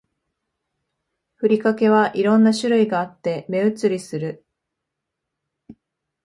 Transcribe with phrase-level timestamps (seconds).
[1.35, 4.43] ふりかけは色んな種類があって目移りする